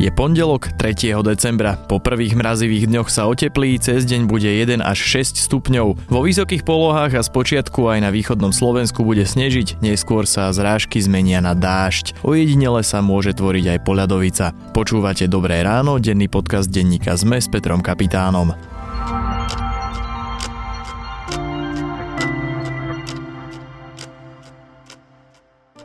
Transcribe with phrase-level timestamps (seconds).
[0.00, 1.12] Je pondelok 3.
[1.20, 1.76] decembra.
[1.76, 6.08] Po prvých mrazivých dňoch sa oteplí, cez deň bude 1 až 6 stupňov.
[6.08, 11.44] Vo vysokých polohách a spočiatku aj na východnom Slovensku bude snežiť, neskôr sa zrážky zmenia
[11.44, 12.16] na dážď.
[12.24, 14.56] Ojedinele sa môže tvoriť aj poľadovica.
[14.72, 18.56] Počúvate Dobré ráno, denný podcast denníka ZME s Petrom Kapitánom.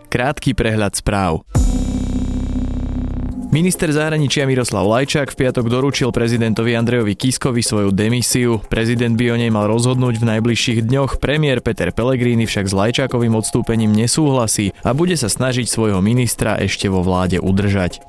[0.07, 1.43] Krátky prehľad správ.
[3.55, 8.59] Minister zahraničia Miroslav Lajčák v piatok doručil prezidentovi Andrejovi Kiskovi svoju demisiu.
[8.68, 11.23] Prezident by o nej mal rozhodnúť v najbližších dňoch.
[11.23, 16.91] Premiér Peter Pellegrini však s Lajčákovým odstúpením nesúhlasí a bude sa snažiť svojho ministra ešte
[16.91, 18.04] vo vláde udržať.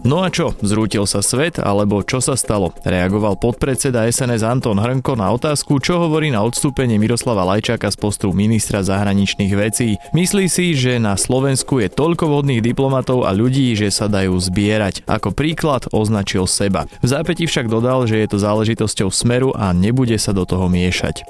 [0.00, 2.72] No a čo, zrútil sa svet, alebo čo sa stalo?
[2.88, 8.32] Reagoval podpredseda SNS Anton Hrnko na otázku, čo hovorí na odstúpenie Miroslava Lajčáka z postu
[8.32, 10.00] ministra zahraničných vecí.
[10.16, 15.04] Myslí si, že na Slovensku je toľko vodných diplomatov a ľudí, že sa dajú zbierať.
[15.04, 16.88] Ako príklad označil seba.
[17.04, 21.28] V zápäti však dodal, že je to záležitosťou smeru a nebude sa do toho miešať.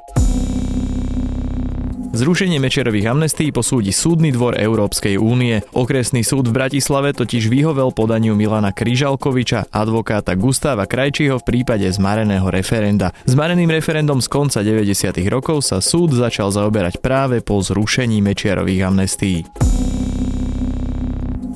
[2.10, 5.62] Zrušenie Mečerových amnestí posúdi Súdny dvor Európskej únie.
[5.70, 12.50] Okresný súd v Bratislave totiž vyhovel podaniu Milana Kryžalkoviča, advokáta Gustáva Krajčího v prípade zmareného
[12.50, 13.14] referenda.
[13.30, 14.90] Zmareným referendum z konca 90.
[15.30, 19.46] rokov sa súd začal zaoberať práve po zrušení Mečiarových amnestí.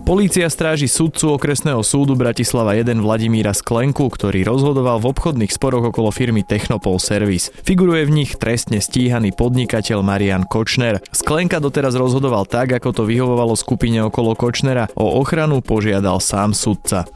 [0.05, 6.12] Polícia stráži sudcu okresného súdu Bratislava 1 Vladimíra Sklenku, ktorý rozhodoval v obchodných sporoch okolo
[6.12, 7.48] firmy Technopol Service.
[7.64, 11.00] Figuruje v nich trestne stíhaný podnikateľ Marian Kočner.
[11.08, 14.92] Sklenka doteraz rozhodoval tak, ako to vyhovovalo skupine okolo Kočnera.
[14.92, 17.08] O ochranu požiadal sám sudca.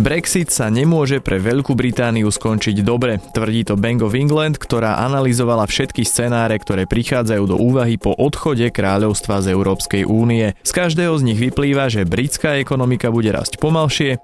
[0.00, 5.68] Brexit sa nemôže pre Veľkú Britániu skončiť dobre, tvrdí to Bank of England, ktorá analyzovala
[5.68, 10.56] všetky scenáre, ktoré prichádzajú do úvahy po odchode kráľovstva z Európskej únie.
[10.64, 14.16] Z každého z nich vyplýva, že britská ekonomika bude rásť pomalšie.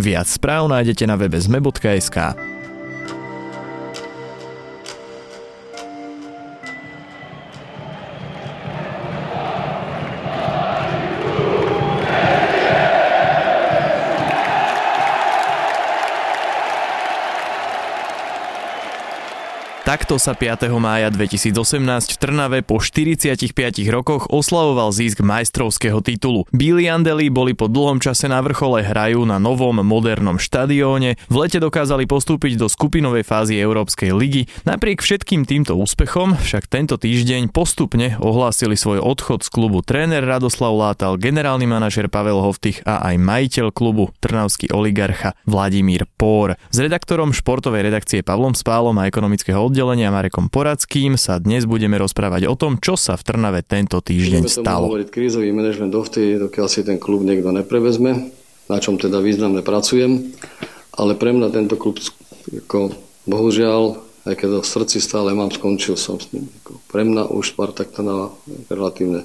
[0.00, 2.47] Viac správ nájdete na webe zme.sk.
[19.88, 20.68] Takto sa 5.
[20.76, 21.56] mája 2018
[22.12, 23.56] v Trnave po 45
[23.88, 26.44] rokoch oslavoval zisk majstrovského titulu.
[26.52, 31.56] Bíli Andeli boli po dlhom čase na vrchole hrajú na novom modernom štadióne, v lete
[31.56, 34.44] dokázali postúpiť do skupinovej fázy Európskej ligy.
[34.68, 40.76] Napriek všetkým týmto úspechom však tento týždeň postupne ohlásili svoj odchod z klubu tréner Radoslav
[40.76, 46.60] Látal, generálny manažer Pavel Hoftych a aj majiteľ klubu Trnavský oligarcha Vladimír Pór.
[46.68, 52.44] S redaktorom športovej redakcie Pavlom Spálom a ekonomického oddelenia Marekom Poradským sa dnes budeme rozprávať
[52.44, 54.92] o tom, čo sa v Trnave tento týždeň Budeme stalo.
[54.92, 58.28] hovoriť krízový manažment dovtedy, dokiaľ si ten klub niekto neprevezme,
[58.68, 60.36] na čom teda významne pracujem,
[60.92, 61.96] ale pre mňa tento klub,
[62.52, 62.92] ako,
[63.24, 63.96] bohužiaľ,
[64.28, 66.52] aj keď v srdci stále mám, skončil som s ním.
[66.60, 68.36] Ako, pre mňa už Spartak Trnava
[68.68, 69.24] relatívne,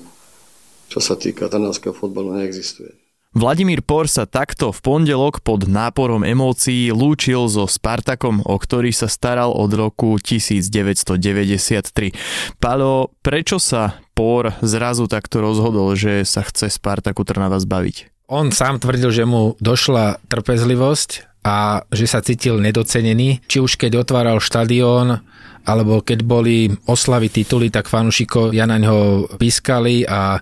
[0.87, 3.02] čo sa týka trnavského fotbalu, neexistuje.
[3.33, 9.09] Vladimír Por sa takto v pondelok pod náporom emócií lúčil so Spartakom, o ktorý sa
[9.09, 12.13] staral od roku 1993.
[12.61, 18.29] Palo, prečo sa Por zrazu takto rozhodol, že sa chce Spartaku Trnava zbaviť?
[18.29, 23.43] On sám tvrdil, že mu došla trpezlivosť a že sa cítil nedocenený.
[23.45, 25.19] Či už keď otváral štadión,
[25.63, 30.39] alebo keď boli oslavy tituly, tak fanúšiko ja na ňo pískali a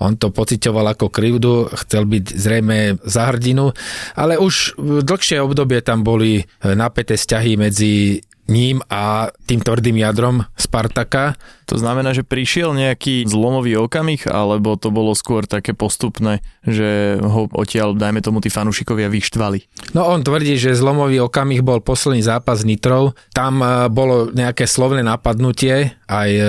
[0.00, 3.68] on to pocitoval ako krivdu, chcel byť zrejme za hrdinu,
[4.16, 10.44] ale už v dlhšie obdobie tam boli napäté vzťahy medzi ním a tým tvrdým jadrom
[10.58, 11.38] Spartaka.
[11.70, 17.46] To znamená, že prišiel nejaký zlomový okamih, alebo to bolo skôr také postupné, že ho
[17.54, 19.94] odtiaľ, dajme tomu, tí fanúšikovia vyštvali?
[19.94, 23.14] No on tvrdí, že zlomový okamih bol posledný zápas Nitrov.
[23.30, 26.42] Tam e, bolo nejaké slovné napadnutie aj e,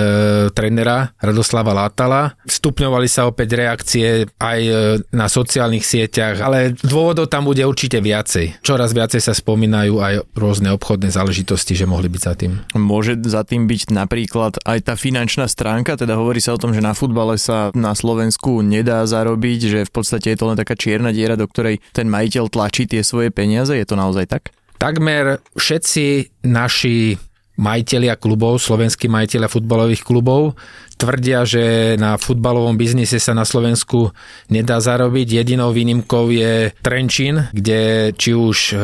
[0.50, 2.34] trenera Radoslava Látala.
[2.42, 4.72] Stupňovali sa opäť reakcie aj e,
[5.14, 8.58] na sociálnych sieťach, ale dôvodov tam bude určite viacej.
[8.66, 12.52] Čoraz viacej sa spomínajú aj rôzne obchodné záležitosti, že mohli byť za tým.
[12.74, 16.82] Môže za tým byť napríklad aj tá finančná stránka, teda hovorí sa o tom, že
[16.82, 21.14] na futbale sa na Slovensku nedá zarobiť, že v podstate je to len taká čierna
[21.14, 24.50] diera, do ktorej ten majiteľ tlačí tie svoje peniaze, je to naozaj tak?
[24.82, 27.14] Takmer všetci naši
[27.62, 30.58] majiteľia klubov, slovenskí majiteľia futbalových klubov,
[31.02, 34.14] tvrdia, že na futbalovom biznise sa na Slovensku
[34.50, 35.42] nedá zarobiť.
[35.42, 38.74] Jedinou výnimkou je Trenčín, kde či už e,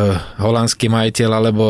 [0.43, 1.67] holandský majiteľ alebo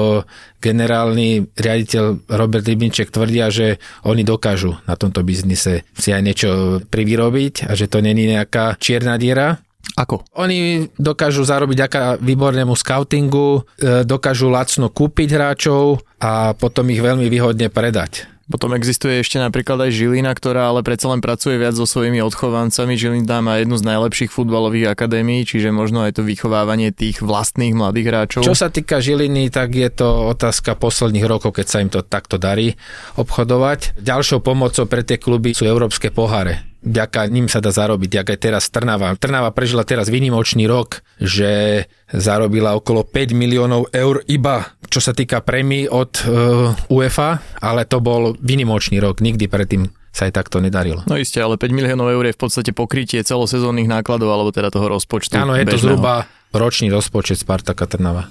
[0.58, 3.76] generálny riaditeľ Robert Rybinček tvrdia, že
[4.08, 6.50] oni dokážu na tomto biznise si aj niečo
[6.88, 9.67] privyrobiť a že to není nejaká čierna diera.
[9.98, 10.22] Ako?
[10.38, 17.26] Oni dokážu zarobiť aká výbornému scoutingu, e, dokážu lacno kúpiť hráčov a potom ich veľmi
[17.26, 18.30] výhodne predať.
[18.48, 22.96] Potom existuje ešte napríklad aj Žilina, ktorá ale predsa len pracuje viac so svojimi odchovancami.
[22.96, 28.06] Žilina má jednu z najlepších futbalových akadémií, čiže možno aj to vychovávanie tých vlastných mladých
[28.08, 28.40] hráčov.
[28.48, 32.40] Čo sa týka Žiliny, tak je to otázka posledných rokov, keď sa im to takto
[32.40, 32.72] darí
[33.20, 34.00] obchodovať.
[34.00, 38.38] Ďalšou pomocou pre tie kluby sú európske poháre vďaka ním sa dá zarobiť, jak aj
[38.38, 39.14] teraz Trnava.
[39.18, 45.44] Trnava prežila teraz výnimočný rok, že zarobila okolo 5 miliónov eur iba čo sa týka
[45.44, 51.04] prémií od uh, UEFA, ale to bol výnimočný rok, nikdy predtým sa aj takto nedarilo.
[51.04, 54.88] No isté, ale 5 miliónov eur je v podstate pokrytie celosezónnych nákladov alebo teda toho
[54.88, 55.36] rozpočtu.
[55.36, 55.76] Áno, je bežného.
[55.76, 58.26] to zhruba ročný rozpočet Spartaka Trnava.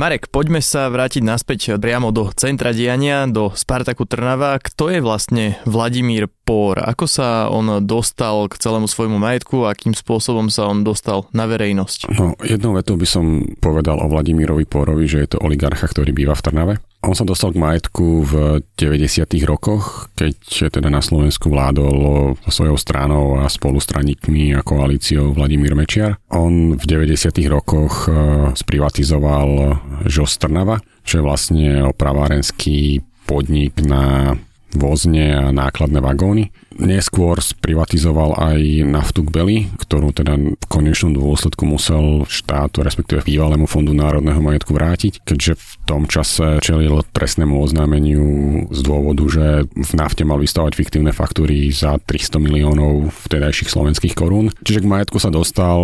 [0.00, 4.56] Marek, poďme sa vrátiť naspäť priamo do centra diania, do Spartaku Trnava.
[4.56, 6.80] Kto je vlastne Vladimír Pór?
[6.80, 11.44] Ako sa on dostal k celému svojmu majetku a akým spôsobom sa on dostal na
[11.44, 12.16] verejnosť?
[12.16, 16.32] No, jednou vetou by som povedal o Vladimírovi Pórovi, že je to oligarcha, ktorý býva
[16.32, 16.74] v Trnave.
[17.00, 18.32] On sa dostal k majetku v
[18.76, 19.24] 90.
[19.48, 26.20] rokoch, keď teda na Slovensku vládol svojou stranou a spolustraníkmi a koalíciou Vladimír Mečiar.
[26.28, 27.40] On v 90.
[27.48, 28.12] rokoch e,
[28.52, 34.36] sprivatizoval Žos Trnava, čo je vlastne opravárenský podnik na
[34.74, 36.54] vozne a nákladné vagóny.
[36.80, 43.66] Neskôr sprivatizoval aj naftu k Beli, ktorú teda v konečnom dôsledku musel štátu, respektíve bývalému
[43.66, 48.24] fondu národného majetku vrátiť, keďže v tom čase čelil trestnému oznámeniu
[48.70, 54.54] z dôvodu, že v nafte mal vystavať fiktívne faktúry za 300 miliónov vtedajších slovenských korún.
[54.62, 55.80] Čiže k majetku sa dostal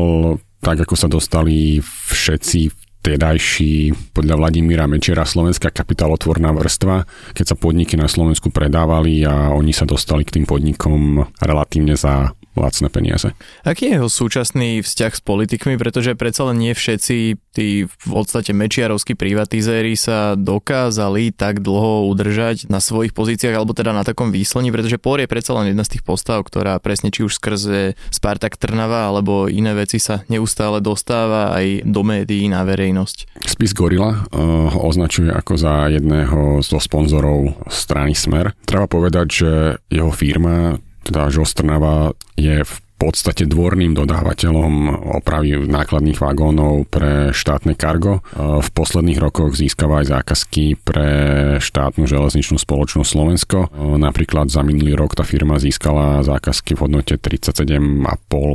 [0.65, 7.07] tak, ako sa dostali všetci vtedajší podľa Vladimíra Mečera slovenská kapitálotvorná vrstva,
[7.39, 12.35] keď sa podniky na Slovensku predávali a oni sa dostali k tým podnikom relatívne za
[12.57, 13.37] lacné peniaze.
[13.63, 17.17] Aký je jeho súčasný vzťah s politikmi, pretože predsa len nie všetci
[17.57, 23.97] tí v podstate mečiarovskí privatizéri sa dokázali tak dlho udržať na svojich pozíciách alebo teda
[23.97, 27.25] na takom výslení, pretože Pór je predsa len jedna z tých postav, ktorá presne či
[27.25, 33.41] už skrze Spartak Trnava alebo iné veci sa neustále dostáva aj do médií na verejnosť.
[33.45, 38.53] Spis Gorila uh, ho označuje ako za jedného zo sponzorov strany Smer.
[38.65, 39.51] Treba povedať, že
[39.89, 48.25] jeho firma teda Žostrnava je v podstate dvorným dodávateľom opravy nákladných vagónov pre štátne kargo.
[48.33, 51.09] V posledných rokoch získava aj zákazky pre
[51.61, 53.69] štátnu železničnú spoločnosť Slovensko.
[54.01, 57.77] Napríklad za minulý rok tá firma získala zákazky v hodnote 37,5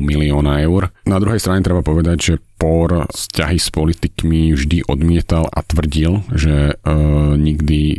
[0.02, 0.90] milióna eur.
[1.06, 6.78] Na druhej strane treba povedať, že Por vzťahy s politikmi vždy odmietal a tvrdil, že
[6.78, 6.94] e,
[7.42, 7.98] nikdy e,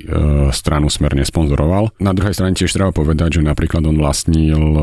[0.54, 1.90] stranu Smer nesponzoroval.
[1.98, 4.80] Na druhej strane tiež treba povedať, že napríklad on vlastnil e,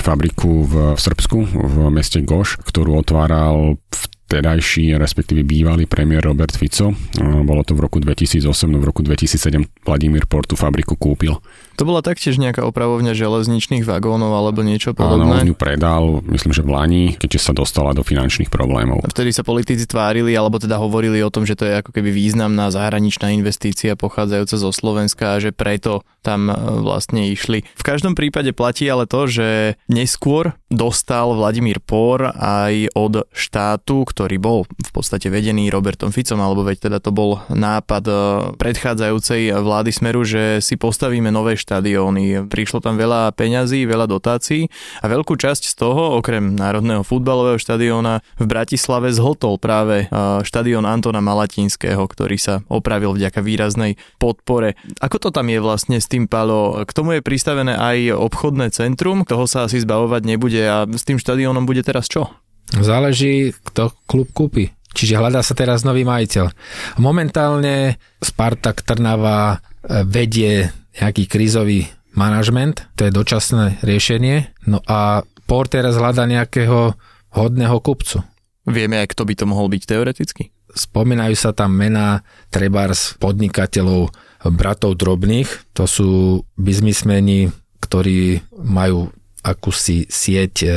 [0.00, 6.56] fabriku v, v Srbsku, v meste Goš, ktorú otváral v vtedajší, respektíve bývalý premiér Robert
[6.56, 6.96] Fico.
[7.44, 11.36] Bolo to v roku 2008, no v roku 2007 Vladimír Portu fabriku kúpil.
[11.80, 15.24] To bola taktiež nejaká opravovňa železničných vagónov alebo niečo podobné?
[15.24, 19.02] Áno, on ju predal, myslím, že v Lani, keďže sa dostala do finančných problémov.
[19.04, 22.12] A vtedy sa politici tvárili, alebo teda hovorili o tom, že to je ako keby
[22.12, 27.66] významná zahraničná investícia pochádzajúca zo Slovenska a že preto tam e, vlastne išli.
[27.76, 34.38] V každom prípade platí ale to, že neskôr dostal Vladimír Pór aj od štátu, ktorý
[34.38, 38.14] bol v podstate vedený Robertom Ficom, alebo veď teda to bol nápad e,
[38.56, 42.50] predchádzajúcej vlády Smeru, že si postavíme nové štadióny.
[42.50, 44.66] Prišlo tam veľa peňazí, veľa dotácií
[44.98, 50.10] a veľkú časť z toho, okrem Národného futbalového štadióna, v Bratislave zhotol práve
[50.42, 54.74] štadión Antona Malatinského, ktorý sa opravil vďaka výraznej podpore.
[54.98, 56.82] Ako to tam je vlastne s tým Palo?
[56.82, 61.22] K tomu je pristavené aj obchodné centrum, toho sa asi zbavovať nebude a s tým
[61.22, 62.26] štadiónom bude teraz čo?
[62.72, 64.72] Záleží, kto klub kúpi.
[64.92, 66.52] Čiže hľadá sa teraz nový majiteľ.
[67.00, 70.68] Momentálne Spartak Trnava e, vedie
[71.00, 74.52] nejaký krízový manažment, to je dočasné riešenie.
[74.68, 76.96] No a Port teraz hľada nejakého
[77.32, 78.20] hodného kupcu.
[78.68, 80.54] Vieme aj, kto by to mohol byť teoreticky?
[80.72, 82.22] Spomínajú sa tam mená
[82.52, 84.12] trebárs podnikateľov
[84.48, 86.10] bratov drobných, to sú
[86.56, 87.50] biznismeni,
[87.82, 89.10] ktorí majú
[89.42, 90.68] akúsi sieť e,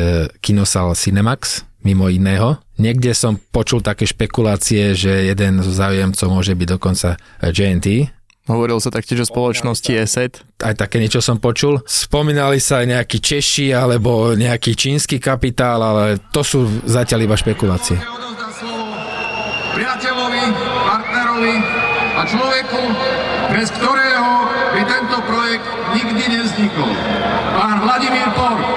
[0.41, 2.58] Kinosal Cinemax, mimo iného.
[2.82, 8.12] Niekde som počul také špekulácie, že jeden zo záujemcov môže byť dokonca JNT,
[8.46, 10.46] Hovoril sa taktiež o spoločnosti ESET.
[10.62, 11.82] Aj také niečo som počul.
[11.89, 17.98] Spomínali sa aj nejakí Češi alebo nejaký čínsky kapitál, ale to sú zatiaľ iba špekulácie.
[19.74, 21.56] Priateľovi, partnerovi
[22.13, 22.82] a človeku,
[23.50, 24.30] bez ktorého
[24.77, 25.65] by tento projekt
[25.98, 26.92] nikdy nevznikol.
[27.58, 28.75] Pán Vladimír Por.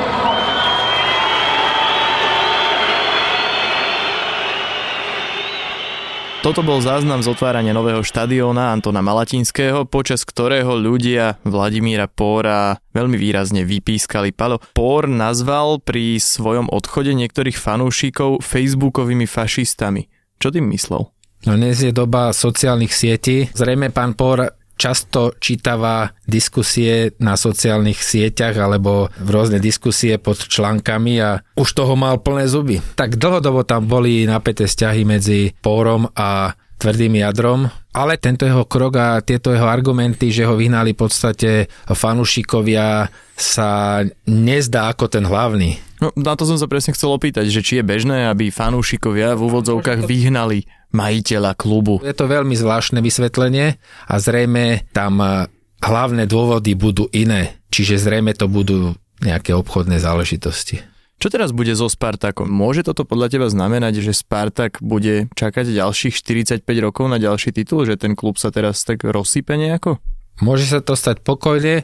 [6.39, 13.19] Toto bol záznam z otvárania nového štadióna Antona Malatinského, počas ktorého ľudia Vladimíra Póra veľmi
[13.19, 14.31] výrazne vypískali.
[14.31, 20.07] Palo Pór nazval pri svojom odchode niektorých fanúšikov facebookovými fašistami.
[20.39, 21.11] Čo tým myslel?
[21.43, 23.51] No dnes je doba sociálnych sietí.
[23.51, 31.15] Zrejme pán Pór často čítava diskusie na sociálnych sieťach alebo v rôzne diskusie pod článkami
[31.19, 32.79] a už toho mal plné zuby.
[32.95, 38.95] Tak dlhodobo tam boli napäté vzťahy medzi Pórom a tvrdým jadrom, ale tento jeho krok
[38.95, 41.51] a tieto jeho argumenty, že ho vyhnali v podstate
[41.91, 45.79] fanúšikovia, sa nezdá ako ten hlavný.
[45.99, 49.51] No, na to som sa presne chcel opýtať, že či je bežné, aby fanúšikovia v
[49.51, 52.01] úvodzovkách vyhnali majiteľa klubu.
[52.01, 53.77] Je to veľmi zvláštne vysvetlenie
[54.09, 55.47] a zrejme tam e,
[55.85, 60.81] hlavné dôvody budú iné, čiže zrejme to budú nejaké obchodné záležitosti.
[61.19, 62.47] Čo teraz bude so Spartakom?
[62.47, 67.83] Môže toto podľa teba znamenať, že Spartak bude čakať ďalších 45 rokov na ďalší titul,
[67.83, 69.99] že ten klub sa teraz tak rozsype nejako?
[70.39, 71.83] Môže sa to stať pokojne,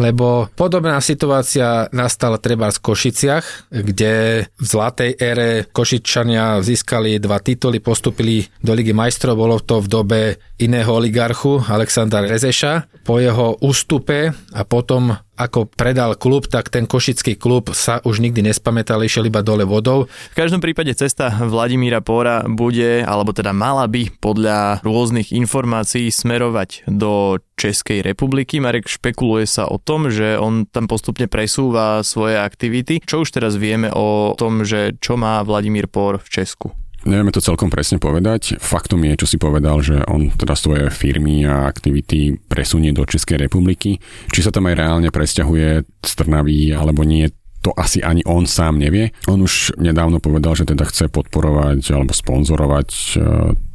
[0.00, 7.80] lebo podobná situácia nastala treba v Košiciach, kde v zlatej ére Košičania získali dva tituly,
[7.84, 10.20] postupili do Ligy majstrov, bolo to v dobe
[10.60, 13.04] iného oligarchu, Alexandra Rezeša.
[13.04, 18.44] Po jeho ústupe a potom ako predal klub, tak ten košický klub sa už nikdy
[18.44, 20.04] nespamätal, išiel iba dole vodou.
[20.06, 26.84] V každom prípade cesta Vladimíra Póra bude, alebo teda mala by podľa rôznych informácií smerovať
[26.84, 28.60] do Českej republiky.
[28.60, 33.00] Marek špekuluje sa o tom, že on tam postupne presúva svoje aktivity.
[33.00, 36.76] Čo už teraz vieme o tom, že čo má Vladimír Pór v Česku?
[37.08, 38.60] Nevieme to celkom presne povedať.
[38.60, 43.40] Faktom je, čo si povedal, že on teda svoje firmy a aktivity presunie do Českej
[43.40, 43.96] republiky.
[44.28, 45.68] Či sa tam aj reálne presťahuje
[46.04, 47.32] z Trnavy alebo nie,
[47.64, 49.16] to asi ani on sám nevie.
[49.24, 53.08] On už nedávno povedal, že teda chce podporovať alebo sponzorovať e,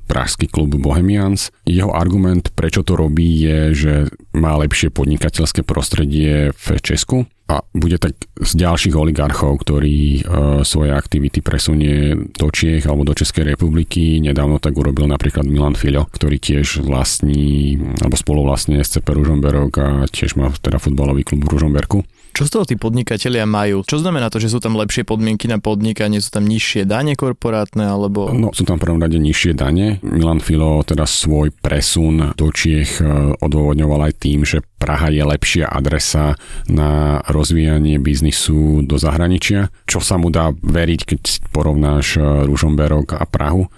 [0.05, 1.50] pražský klub Bohemians.
[1.65, 3.94] Jeho argument, prečo to robí, je, že
[4.38, 10.20] má lepšie podnikateľské prostredie v Česku a bude tak z ďalších oligarchov, ktorí e,
[10.66, 14.18] svoje aktivity presunie do Čiech alebo do Českej republiky.
[14.18, 20.42] Nedávno tak urobil napríklad Milan Filo, ktorý tiež vlastní alebo spoluvlastne SCP Ružomberok a tiež
[20.42, 22.02] má teda futbalový klub v Ružomberku.
[22.36, 23.88] Čo z toho tí podnikatelia majú?
[23.88, 26.20] Čo znamená to, že sú tam lepšie podmienky na podnikanie?
[26.20, 27.88] Sú tam nižšie dane korporátne?
[27.88, 28.27] Alebo...
[28.36, 30.04] No, sú tam v prvom rade nižšie dane.
[30.04, 35.72] Milan Filo teda svoj presun do Čiech e, odôvodňoval aj tým, že Praha je lepšia
[35.72, 36.36] adresa
[36.68, 41.22] na rozvíjanie biznisu do zahraničia, čo sa mu dá veriť, keď
[41.56, 43.63] porovnáš e, Ružomberok a Prahu.
[43.63, 43.70] E,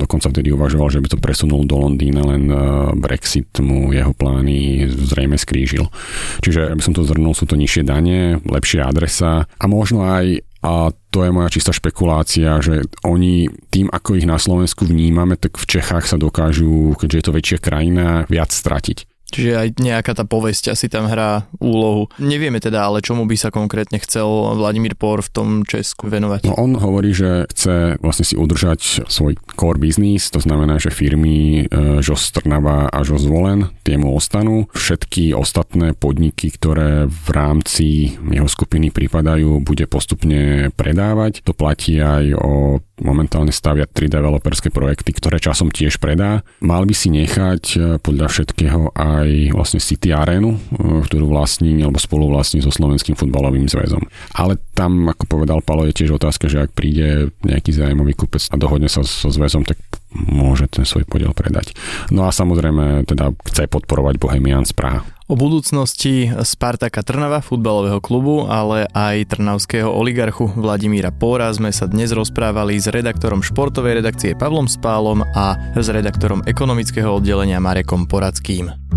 [0.00, 2.48] dokonca vtedy uvažoval, že by to presunul do Londýna, len
[2.96, 5.92] Brexit mu jeho plány zrejme skrížil.
[6.40, 10.46] Čiže, aby som to zhrnul, sú to nižšie dane dane, lepšia adresa a možno aj
[10.58, 15.54] a to je moja čistá špekulácia, že oni tým, ako ich na Slovensku vnímame, tak
[15.54, 19.06] v Čechách sa dokážu, keďže je to väčšia krajina, viac stratiť.
[19.28, 22.08] Čiže aj nejaká tá povesť asi tam hrá úlohu.
[22.16, 24.24] Nevieme teda, ale čomu by sa konkrétne chcel
[24.56, 26.48] Vladimír Por v tom Česku venovať?
[26.48, 31.68] No on hovorí, že chce vlastne si udržať svoj core business, to znamená, že firmy
[31.68, 34.64] e, Žos Trnava a Žos Zvolen, tie mu ostanú.
[34.72, 41.44] Všetky ostatné podniky, ktoré v rámci jeho skupiny pripadajú, bude postupne predávať.
[41.44, 46.42] To platí aj o momentálne stavia tri developerské projekty, ktoré časom tiež predá.
[46.62, 50.58] Mal by si nechať e, podľa všetkého aj vlastne City Arenu, e,
[51.06, 54.02] ktorú vlastní alebo spoluvlastní so Slovenským futbalovým zväzom.
[54.34, 58.56] Ale tam, ako povedal Palo, je tiež otázka, že ak príde nejaký zájmový kupec a
[58.58, 59.78] dohodne sa so zväzom, tak
[60.14, 61.76] môže ten svoj podiel predať.
[62.08, 65.17] No a samozrejme teda chce podporovať Bohemian z Praha.
[65.28, 72.16] O budúcnosti Spartaka Trnava, futbalového klubu, ale aj trnavského oligarchu Vladimíra Póra sme sa dnes
[72.16, 78.87] rozprávali s redaktorom športovej redakcie Pavlom Spálom a s redaktorom ekonomického oddelenia Marekom Poradským.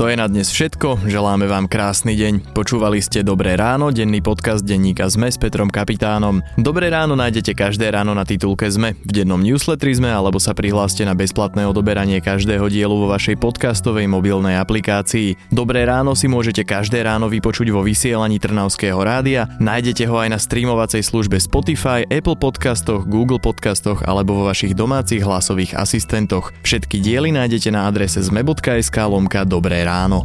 [0.00, 2.56] To je na dnes všetko, želáme vám krásny deň.
[2.56, 6.40] Počúvali ste Dobré ráno, denný podcast denníka ZME s Petrom Kapitánom.
[6.56, 11.04] Dobré ráno nájdete každé ráno na titulke ZME, v dennom newsletteri ZME alebo sa prihláste
[11.04, 15.36] na bezplatné odoberanie každého dielu vo vašej podcastovej mobilnej aplikácii.
[15.52, 20.40] Dobré ráno si môžete každé ráno vypočuť vo vysielaní Trnavského rádia, nájdete ho aj na
[20.40, 26.56] streamovacej službe Spotify, Apple podcastoch, Google podcastoch alebo vo vašich domácich hlasových asistentoch.
[26.64, 30.22] Všetky diely nájdete na adrese zme.sk lomka Dobré ráno ráno.